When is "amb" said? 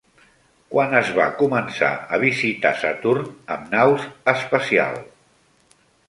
3.57-3.67